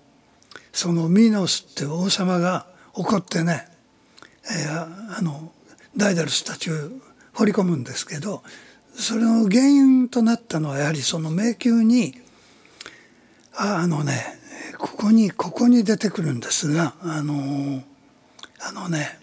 [0.73, 3.69] そのミーノスって王様が怒ってね、
[4.45, 5.53] えーあの
[5.97, 6.75] ダイダルスたちを
[7.35, 8.43] 掘り込むんですけど
[8.95, 12.15] それの原因となったのはやはりその迷宮に
[13.55, 14.39] ああのね
[14.79, 17.83] ここにここに出てくるんですがあの
[18.61, 19.19] あのね、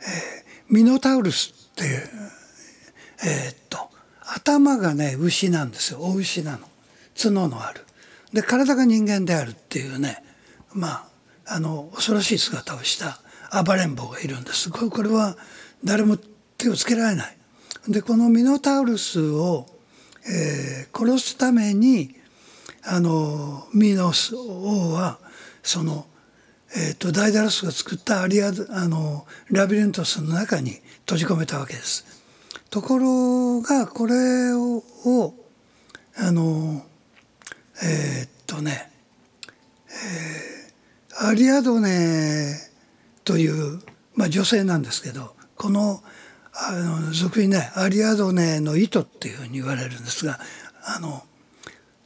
[0.00, 2.08] えーミノタウルスっていう
[3.24, 3.90] えーっと
[4.34, 5.98] 頭がね牛なんですよ。
[6.00, 6.68] お牛なの。
[7.20, 7.84] 角のある。
[8.32, 10.22] で体が人間であるっていうね
[10.72, 10.88] ま
[11.46, 13.20] ああの恐ろしい姿をした
[13.62, 14.70] 暴れん坊がいるんです。
[14.70, 15.36] これこれは
[15.84, 16.16] 誰も
[16.56, 17.36] 手をつけられない。
[17.88, 19.66] でこのミノタウルスを、
[20.26, 22.14] えー殺すために
[22.84, 25.18] あのミノス王は
[25.62, 26.06] その、
[26.76, 32.11] えー、とダイダロスが作ったアリアあのラビリントスの中に閉じ込めたわけです。
[32.72, 34.82] ところがこれを
[36.16, 36.82] あの
[37.84, 38.90] えーっとね、
[39.88, 40.52] えー
[41.20, 42.56] アリアドネ
[43.24, 43.80] という、
[44.14, 46.02] まあ、女性なんですけどこの
[46.54, 50.40] あの俗にねアリアドネの糸っていうふうに言われるんですが
[50.96, 51.22] あの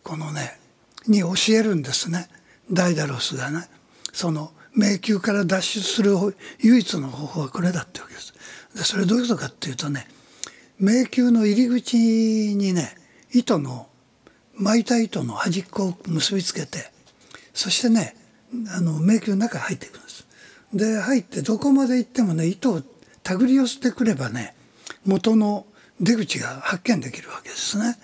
[0.03, 0.59] このね
[1.07, 2.29] に教えるんですね
[2.73, 3.69] ダイダロスがね
[4.13, 6.17] その迷宮から脱出する
[6.59, 8.35] 唯一の方法はこれだってわけです。
[8.75, 10.09] でそれどういうことかっていうとね
[10.79, 12.97] 迷宮の入り口にね
[13.33, 13.89] 糸の
[14.59, 16.91] 巻いた糸の端っこを結びつけて
[17.55, 18.17] そしてね
[18.77, 20.27] あの迷宮の中に入っていくんです。
[20.73, 24.55] で入ってどこまで行ってもね糸を手繰り寄せてくればね
[25.05, 25.67] 元の
[26.01, 27.97] 出口が発見できるわけですね。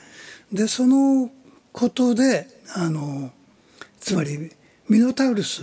[0.53, 1.31] でその
[1.73, 3.31] ことであの
[4.01, 4.51] つまり
[4.89, 5.63] ミノタウルス、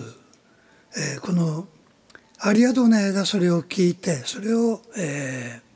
[0.95, 1.67] えーこの
[2.41, 5.68] アリアドネがそれを聞いてそれを、えー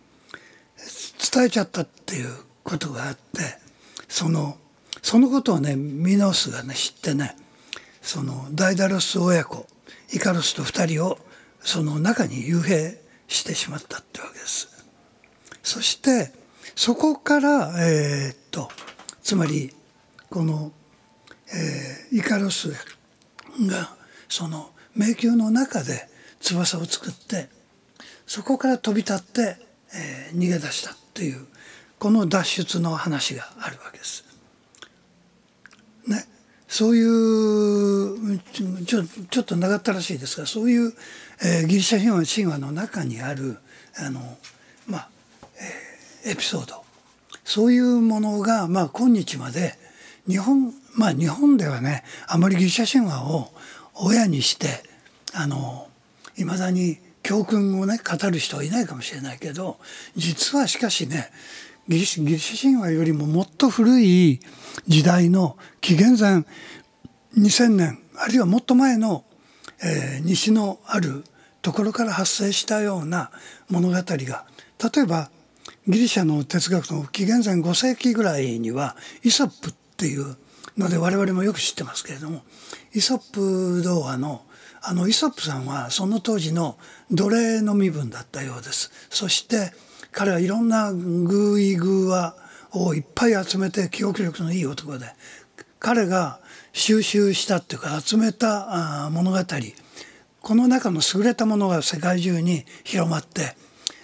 [1.31, 2.29] 伝えちゃったっていう
[2.63, 3.21] ことがあって
[4.07, 4.57] その
[5.01, 7.35] そのことをねミノスがね知ってね
[8.01, 9.65] そのダイダロス親子
[10.13, 11.17] イカロスと2人を
[11.61, 14.67] その中に幽閉してしまったってわけです。
[15.63, 16.31] そして
[16.75, 18.69] そこからえーっと
[19.21, 19.73] つまり
[20.29, 20.71] この、
[21.53, 23.95] えーイカロスが
[24.27, 26.07] その迷宮の中で
[26.41, 27.49] 翼を作って
[28.27, 29.57] そこから飛び立って、
[29.95, 31.45] えー逃げ出したっていう
[31.99, 34.25] この脱出の話があるわけです。
[36.07, 36.25] ね、
[36.67, 40.93] そういうちょちょっと長ったらしいですがそういう、
[41.41, 43.57] えーギリシャ神話神話の中にある
[43.95, 44.19] あの、
[44.87, 45.09] まあ
[46.23, 46.83] えーエピソード
[47.43, 49.75] そういうものが、まあ、今日まで
[50.27, 53.51] 日本まあ日本ではねあまりギリシャ神話を
[53.93, 54.83] 親にして
[55.33, 55.89] あの
[56.37, 59.79] いまだに教訓をね語る人はいないかもしれないけど
[60.15, 61.31] 実はしかしね
[61.87, 64.39] ギリシャ神話よりももっと古い
[64.87, 66.45] 時代の紀元前
[67.37, 69.25] 2000年あるいはもっと前の、
[69.83, 71.23] えー西のある
[71.61, 73.31] ところから発生したような
[73.69, 75.29] 物語が例えば
[75.87, 80.37] ギリシャの哲学の紀元前5世紀ぐらいにはイソップっていう
[80.77, 82.43] ので我々もよく知ってますけれども
[82.93, 84.43] イソップ童話の
[84.85, 86.77] あのイソップさんはその当時の
[87.09, 88.91] 奴隷の身分だったようです。
[89.09, 89.71] そして
[90.11, 92.35] 彼はいろんな偶意偶話
[92.73, 95.05] をいっぱい集めて記憶力のいい男で
[95.79, 96.39] 彼が
[96.71, 99.37] 収集したっていうか集めた物語
[100.41, 103.55] この中の優れたものが世界中に広まって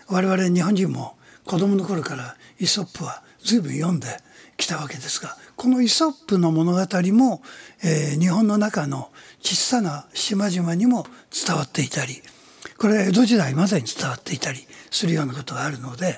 [0.08, 4.08] 我々日本人も子供の頃からイソップは随分読んで
[4.56, 6.80] きたわけですがこのイソップの物語
[7.14, 7.42] も、
[7.84, 9.10] えー日本の中の
[9.42, 11.06] 小さな島々にも
[11.46, 12.22] 伝わっていたり
[12.78, 14.60] これは江戸時代までに伝わっていたり
[14.92, 16.16] するようなことがあるので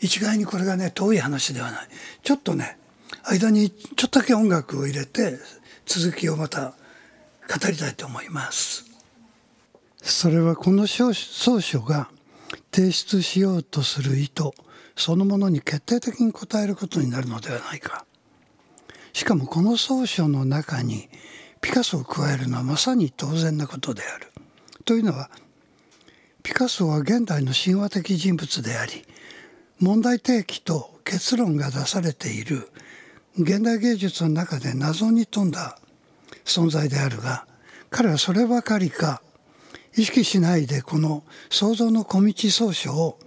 [0.00, 1.88] 一概にこれがね遠い話ではない
[2.22, 2.78] ちょっとね
[3.24, 5.38] 間にちょっとだけ音楽を入れて
[5.86, 6.74] 続きをまた
[7.48, 8.84] 語りたいと思います。
[10.02, 12.10] それはこの総書が
[12.70, 14.50] 提出しようとする意図
[14.96, 18.04] そのものに決定的に応えることになるのではないか
[19.14, 21.08] しかもこの総書の中に
[21.64, 24.30] ピカソを加えるのはまさに当然なことである。
[24.84, 25.30] というのは
[26.42, 29.02] ピカソは現代の神話的人物であり
[29.80, 32.68] 問題提起と結論が出されている
[33.38, 35.78] 現代芸術の中で謎に富んだ
[36.44, 37.46] 存在であるが
[37.88, 39.22] 彼はそればかりか
[39.96, 43.18] 意識しないでこの創造の小道草書を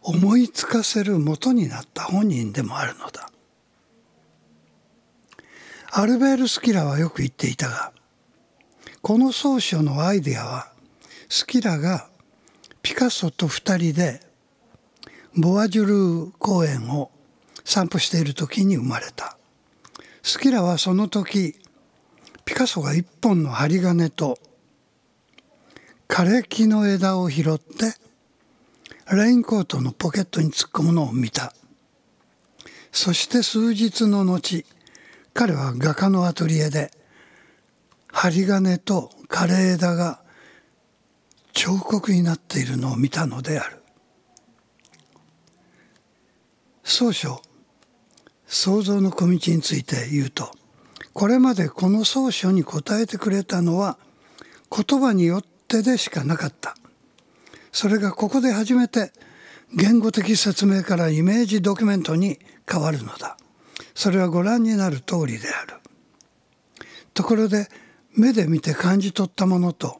[0.00, 3.31] 思いつかせる元になった本人でもあるのだ。
[5.94, 7.92] アルベール・スキラはよく言っていたが
[9.02, 10.72] この草書のアイデアは
[11.28, 12.08] スキラが
[12.80, 14.22] ピカソと二人で
[15.36, 17.10] ボアジュルー公園を
[17.62, 19.36] 散歩している時に生まれた。
[20.22, 21.56] スキラはその時
[22.46, 24.38] ピカソが一本の針金と
[26.08, 27.94] 枯れ木の枝を拾って
[29.14, 31.52] レインコートのポケットに突っ込むのを見た。
[32.90, 34.64] そして数日の後
[35.34, 36.90] 彼は画家のアトリエで
[38.08, 40.22] 針金と枯れ枝が
[41.52, 43.82] 彫刻になっているのを見たのである。
[46.84, 47.40] 総書
[48.46, 50.50] 創造の小道について言うと
[51.14, 53.98] これまでこの草書に答えてくれたのは
[54.70, 56.74] 言葉によってでしかなかった。
[57.72, 59.12] それがここで初めて
[59.74, 62.38] 言語的説明からイメージドキュメントに
[62.70, 63.38] 変わるのだ。
[63.94, 65.74] それはご覧になる通りである
[67.14, 67.68] ところで
[68.14, 69.98] 目で見て感じ取ったものと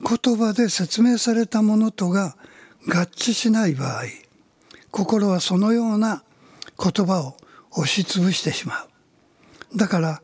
[0.00, 2.36] 言葉で説明されたものとが
[2.88, 4.04] 合致しない場合
[4.90, 6.22] 心はそのような
[6.78, 7.36] 言葉を
[7.72, 10.22] 押しつぶしてしまうだから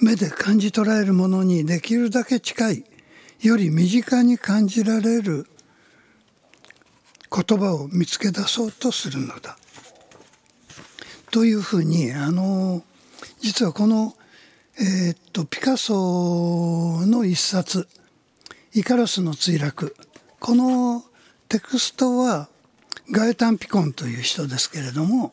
[0.00, 2.84] 目で感じ取られるものにできるだけ近い
[3.40, 5.46] より身近に感じられる
[7.30, 9.58] 言葉を見つけ出そうとするのだ。
[11.30, 12.82] というふうにあの
[13.40, 14.14] 実はこの、
[14.78, 17.88] えーっとピカソの一冊
[18.74, 19.94] 「イカロスの墜落」
[20.40, 21.04] この
[21.48, 22.48] テクストは
[23.10, 25.32] ガエタン・ピコンという人ですけれども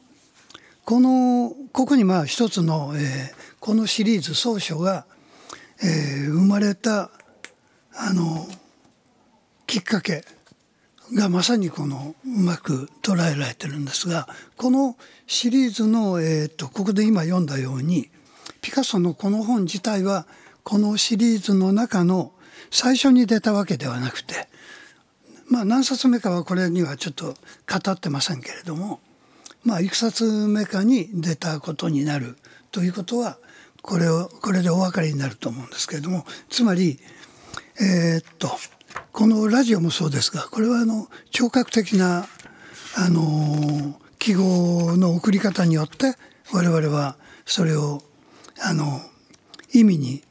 [0.84, 5.08] このここにまあ一つの、えーこのシリーズ総書が、
[5.82, 7.10] えー生まれた
[7.96, 8.48] あの
[9.66, 10.24] きっかけ
[11.14, 18.10] がまさにこのうまく捉えられてるんですがこのシリーズの、えー、とここで今読んだように
[18.62, 20.26] ピカソのこの本自体は
[20.64, 22.32] このシリーズの中の
[22.72, 24.48] 最初に出たわけではなくて
[25.48, 29.00] まあ何冊目かはこれにはちょっと語ってませんけれども
[29.64, 32.38] まあいく冊目かに出たことになる
[32.72, 33.38] ということは
[33.82, 37.00] これをこれでお分かりになると思うんですけれどもつまり
[37.80, 38.50] えーっと
[39.16, 42.28] このラジオもそうですがこれはあの聴覚的な
[42.98, 46.16] あの記号の送り方によって
[46.52, 48.02] 我々はそれを
[48.62, 49.00] あの
[49.74, 50.22] 意味に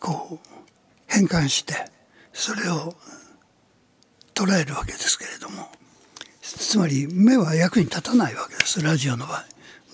[0.00, 0.48] こう
[1.06, 1.74] 変換して
[2.32, 2.96] それを
[4.34, 5.68] 捉えるわけですけれども
[6.40, 9.44] つまり目は役に立たないわけですラジオの場合。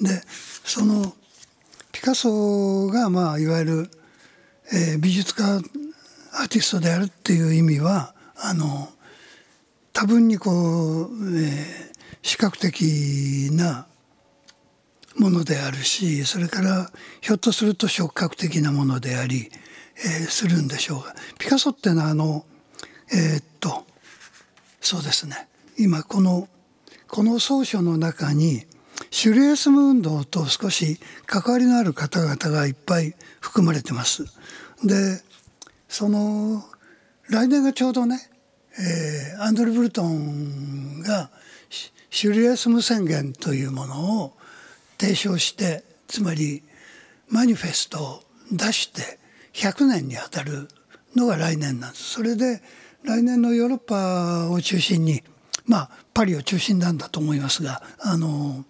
[0.01, 0.23] で
[0.65, 1.13] その
[1.93, 3.91] ピカソがまあいわゆる、
[4.73, 5.61] え美術家
[6.41, 8.89] アーティストであるっていう意味はあの
[9.93, 11.89] 多分にこう、えー
[12.21, 13.87] 視覚的な
[15.17, 19.51] ものであるしそれからひょっとすると触覚的なものであり、
[19.97, 22.45] えーするんでしょうがピカソってのはあの
[23.13, 23.87] えーっと
[24.81, 25.49] そうですね
[25.79, 26.49] 今この
[27.07, 28.67] この草書の中に
[29.11, 34.25] シュリエスム運動と少し関わりのある方々がいっぱい含まれてます。
[34.85, 35.23] で
[35.89, 36.65] その
[37.29, 38.31] 来年がちょうどね、
[38.79, 41.31] えーアンドル・ブルトンが
[41.71, 44.33] シュリエスム宣言というものを
[44.99, 46.63] 提唱してつまり
[47.29, 49.19] マニフェストを出して
[49.53, 50.69] 100年にあたる
[51.15, 52.05] のが来年なんです。
[52.15, 52.63] それで
[53.05, 55.23] 来年のヨーロッパを中心に
[55.67, 58.65] まあパリを中心なんだと思いますがあの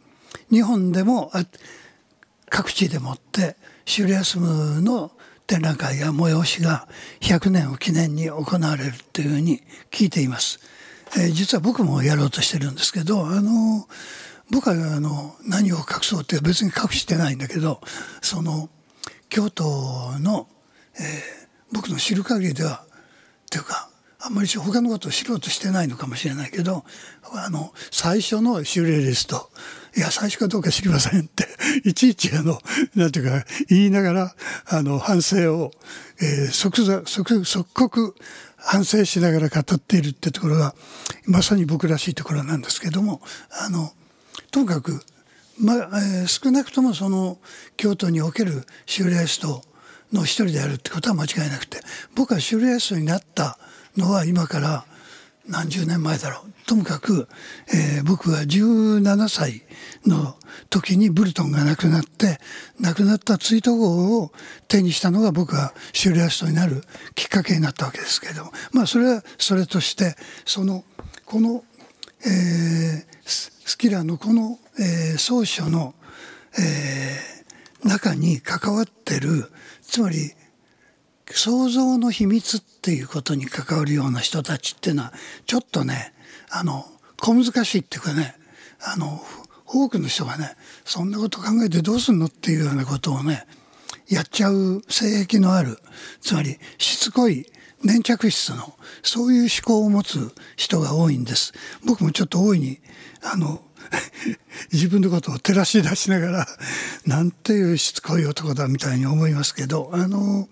[0.50, 1.30] 日本でも
[2.50, 3.56] 各地でもって
[3.86, 5.12] シュリアスムの
[5.48, 6.86] 展覧会や催しが
[7.20, 10.60] 100年を記念に行われるというふうに聞いています。
[11.16, 13.88] えー実は僕もやろうとしてるんですけどあの
[14.50, 17.80] 僕はあの何を隠そうって別に隠してないんだけど
[18.20, 18.68] その
[19.30, 19.64] 京都
[20.20, 20.46] の、
[20.94, 21.38] えー
[21.70, 22.88] 僕の知る限りではっ
[23.50, 23.90] ていうか
[24.20, 26.84] あんまり他のことを知ろうとしてないのかもしれないけど
[27.34, 29.50] あの最初のシュレリスト
[29.98, 31.48] いや最初かどうか知りませんって
[31.84, 32.62] いちいちあの
[32.94, 34.34] なんていうか言いながら
[34.66, 35.72] あの反省を、
[36.20, 38.14] えー即座即即刻
[38.56, 40.76] 反省しながら語っているってところが
[41.24, 43.20] まさに僕らしいところなんですけども
[43.50, 43.92] あの
[44.52, 45.02] ともかく、
[45.58, 47.38] まえー少なくともその
[47.76, 49.64] 京都におけるシュレリスト
[50.12, 51.80] の一人であるってことは間違いなくて
[52.14, 53.58] 僕はシュレリストになった
[53.96, 54.84] のは今から
[55.48, 56.52] 何十年前だろう。
[56.66, 57.28] ともかく、
[57.68, 59.62] えー僕が17歳
[60.06, 60.36] の
[60.70, 62.38] 時にブルトンが亡くなって
[62.80, 64.30] 亡くなった追悼号を
[64.68, 66.82] 手にしたのが僕がシュレリストになる
[67.14, 68.52] きっかけになったわけですけれども。
[68.72, 70.84] まあそれはそれとしてその
[71.24, 71.64] この、
[72.26, 75.94] えースキラーのこの、えー草書の、
[76.58, 77.38] えー
[77.84, 79.50] 中に関わってる
[79.82, 80.32] つまり
[81.32, 85.12] 想像の秘密っていうことに関わるような人たちっていうのは
[85.46, 86.14] ちょっとね
[86.50, 86.86] あの
[87.20, 88.34] 小難しいっていうかね
[88.80, 89.20] あの
[89.66, 93.46] 多くの人がねそんなこと考えてどうすんのっていうようなことをね
[94.08, 95.78] やっちゃう性癖のある
[96.20, 97.46] つまりしつこい
[97.84, 101.52] 粘着質のそういう思考を持つ人が多いんです。
[101.84, 102.80] 僕もちょっと大いに
[103.22, 103.62] あの
[104.72, 106.46] 自分のことを照らし出しながら
[107.06, 110.48] なんていうしつこい男だみたいに思いますけどあの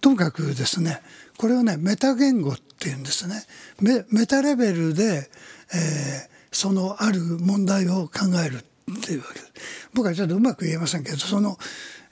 [0.00, 1.00] ともかくですね
[1.36, 3.42] これをねメタ言語っていうんですね
[3.80, 5.30] メメタレベルで、
[5.74, 11.58] えーそのある問題を考えるっていうわけです僕はちょっとうまく言えませんけどその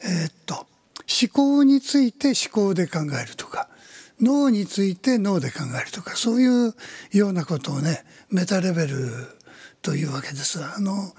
[0.03, 3.69] えーっと思考について思考で考えるとか
[4.21, 6.75] 脳について脳で考えるとかそういう
[7.13, 9.09] ようなことをねメタレベル
[9.83, 10.63] というわけです。
[10.63, 11.13] あの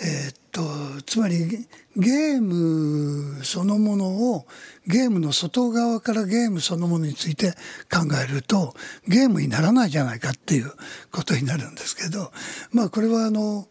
[0.00, 0.62] えーと
[1.06, 4.46] つまりゲームそのものを
[4.86, 7.52] ゲームの外側からゲームそのものについて
[7.90, 8.74] 考えると
[9.08, 10.72] ゲームにならないじゃないかっていう
[11.10, 12.32] ことになるんですけど
[12.72, 13.68] まあこれはあの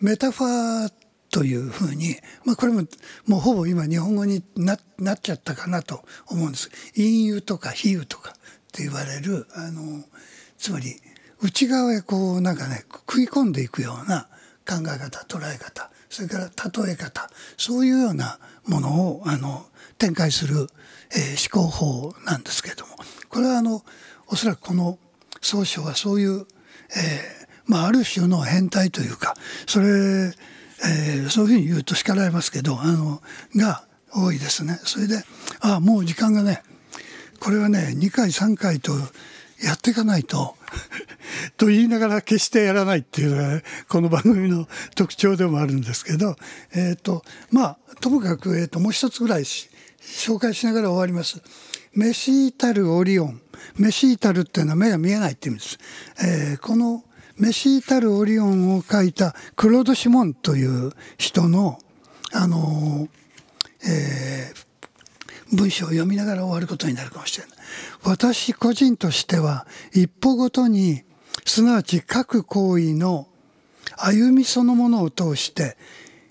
[0.00, 0.92] メタファー
[1.30, 2.82] というふうに、まあ、これも
[3.26, 6.70] もうほぼ今日本語にななっちゃったかなと思うんです。
[6.94, 8.34] 隠喩とか比喩とかっ
[8.72, 10.04] て言われるあの
[10.56, 10.96] つまり
[11.40, 14.28] 内側へこうなんかね食い込んでいくような
[14.66, 16.44] 考え方捉え方それから
[16.86, 19.66] 例え方そういうようなものをあの
[19.98, 20.66] 展開する、
[21.12, 22.96] えー思考法なんですけれども
[23.28, 23.84] これはあの
[24.28, 24.98] おそらくこの
[25.42, 26.46] 総書はそういう、えー
[27.66, 29.34] まあ、ある種の変態というか
[29.66, 33.20] それ、えーそういうふうに言うと叱られますけどあの
[33.54, 34.78] が多いですね。
[34.84, 35.22] それで
[35.60, 36.62] あもう時間がね
[37.40, 38.92] これはね2回3回と
[39.62, 40.56] やっていかないと
[41.56, 46.36] と言いながら決してやらないっていうのがこの番組の特徴でもあるんですけど
[46.72, 51.40] えっ、とまあともかく、えー、ともう一つぐらい紹介しながら終わります。
[51.94, 53.40] メシータルオリオン
[53.76, 55.78] メシータルっていうのは目が見えないって意味です。
[56.22, 57.02] えーこの
[57.38, 61.78] メシータルオリオンを書いたクロード・シモンという人の
[62.32, 63.08] あの
[63.82, 64.65] えー
[65.52, 67.56] 文章を読みながら終わることになるかもしれない。
[68.02, 71.02] 私個人としては一歩ごとに
[71.44, 73.28] すなわち各行為の
[73.96, 75.76] 歩みそのものを通して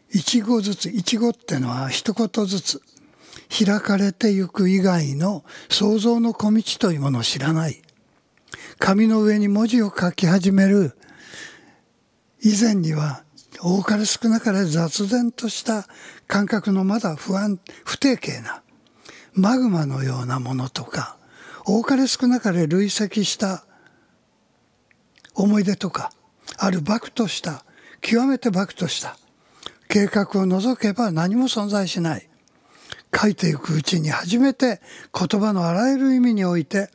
[0.09, 2.81] 一語ずつ一語ってのは一言ずつ
[3.49, 7.81] 開かれてゆく以外の想像の小道というものを知らない
[8.79, 10.97] 紙の上に文字を書き始める
[12.41, 13.23] 以前には
[13.61, 15.87] 多かれ少なかれ雑然とした
[16.27, 18.61] 感覚のまだ不安不定形な
[19.35, 21.17] マグマのようなものとか
[21.65, 23.65] 多かれ少なかれ累積した
[25.33, 26.11] 思い出とか
[26.57, 27.65] あるバクとした
[28.01, 29.17] 極めてバクとした
[29.89, 32.29] 計画を除けば何も存在しない
[33.13, 34.81] 書いていくうちに初めて
[35.13, 36.89] 言葉のあらゆる意味において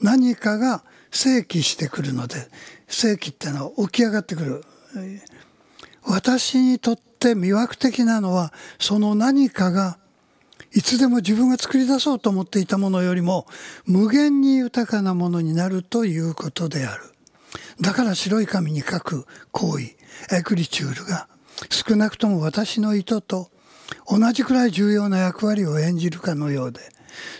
[0.00, 2.48] 何かが正規してくるので
[2.88, 4.64] 正規ってのは起き上がってくる。
[6.04, 9.98] 私にとって魅惑的なのはその何かが
[10.72, 13.46] いつでも自分が作り出そうと思っていたものよりも
[13.86, 17.02] 無限に豊かなものになるということである。
[17.80, 19.84] だから白い紙に書く行為、
[20.32, 21.28] エクリチュールが
[21.70, 23.50] 少なくとも私の意図と
[24.08, 26.80] 同じくらい重要な役割を演じるかのようで、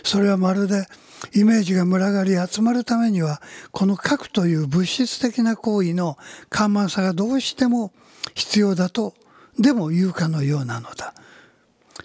[0.03, 0.85] それはまるで
[1.33, 6.17] イメージが群がり集まるためには、この書くという物質的な行為の
[6.49, 7.91] 緩慢さがどうしても
[8.35, 9.13] 必要だと
[9.59, 11.13] でも言うかのようなのだ。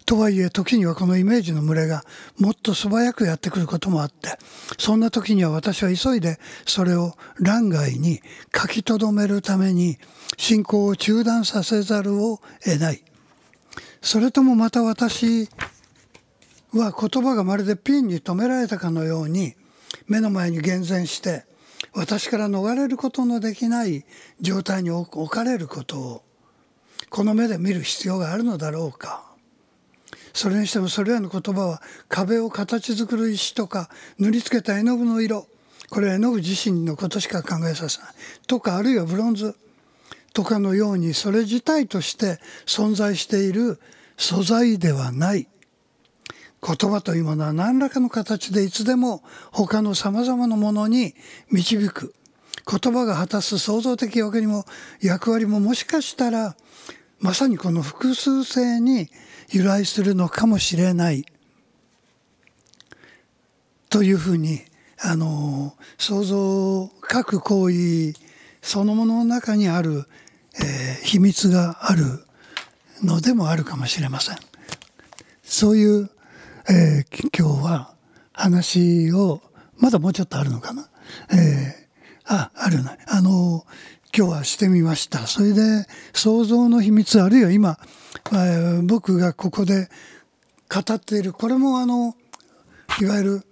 [0.05, 2.05] とはいえ時にはこのイメージの群れが
[2.39, 4.37] もっと素早くやってくることもあって
[4.79, 8.21] そんな時には私は急いでそれを欄外に
[8.55, 9.99] 書き留めるために
[10.37, 13.03] 信仰を中断させざるを得ない。
[14.01, 15.49] それともまた私
[16.73, 19.55] は言葉がまるでピンに留められたかのように
[20.09, 21.45] 目の前に厳然して
[21.95, 24.05] 私から逃れることのできない
[24.41, 26.23] 状態に置かれることを
[27.11, 29.32] この目で見る必要があるのだろうか。
[30.33, 35.47] それにしてもそれらの言葉は壁を形作る石とか塗りつけた絵の具の色
[35.93, 38.09] これは絵の具自身のことしか考えさせない。
[38.47, 39.55] とかあるいはブロンズ。
[40.33, 43.79] とかのようにそれ自体として存在している
[44.17, 45.47] 素材ではない。
[46.67, 51.15] 言葉というものは何らかの形でいつでも他の様々なものに
[51.51, 52.15] 導く。
[52.67, 54.65] 言葉が果たす創造的役割も
[55.03, 56.57] 役割ももしかしたら
[57.21, 59.11] まさにこの複数性に
[59.53, 61.27] 由来するのかもしれない
[63.91, 64.63] というふうに
[64.99, 68.15] あの想像各行為
[68.63, 70.07] そのものの中にある、
[70.55, 72.25] えー、秘密がある
[73.05, 74.37] のでもあるかもしれません。
[75.43, 76.11] そういう、
[76.71, 77.95] えー、今日は
[78.33, 79.43] 話を
[79.77, 80.89] まだもうちょっとあるのかな。
[81.31, 83.67] えー、ああるなあの
[84.15, 85.27] 今日はしてみました。
[85.27, 87.79] それで想像の秘密あるいは今、
[88.31, 89.89] えー、僕がここで
[90.69, 92.15] 語っているこれもあの
[93.01, 93.43] いわゆる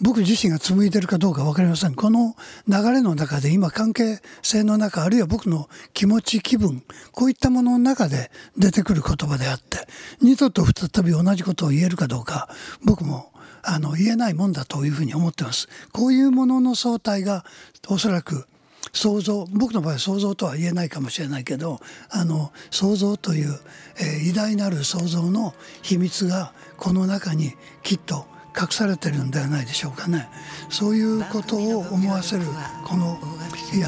[0.00, 1.94] 僕自身が紡いでるかどうか分かりません。
[1.94, 2.34] この
[2.66, 9.86] 流れの中で今関係性の中、あるいは僕の気持ち、気分、こういったものの中で出てくる言葉であって、
[10.20, 12.48] 二度と再び同じことを言えるかどうか、
[12.84, 15.68] 僕もあの言えないもんだというふうに思ってます。
[15.92, 17.44] こういうものの総体が
[17.88, 18.46] おそらく
[18.92, 21.80] 想像僕の場合想像とは言えないかもしれないけど
[22.10, 23.58] あの想像という、
[23.98, 28.26] えー、偉大なる想像の秘密がこの中にきっと
[28.58, 30.28] 隠されてるんではないでしょうかね。
[30.68, 32.42] そういうことを思わせる
[32.84, 33.16] この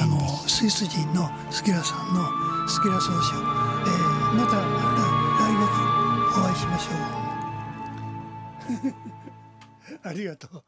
[0.00, 4.62] あのスイス人のスキラさんのスキラ総書、えー、また来
[5.56, 6.92] 月お会いしましょ
[8.96, 9.10] う。
[10.08, 10.62] ありがとう。